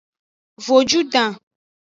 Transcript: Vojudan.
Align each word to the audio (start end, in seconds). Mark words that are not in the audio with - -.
Vojudan. 0.67 1.31